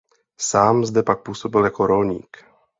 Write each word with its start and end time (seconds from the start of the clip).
Sám 0.39 0.85
zde 0.85 1.03
pak 1.03 1.23
působil 1.23 1.63
jako 1.65 1.87
rolník. 1.87 2.37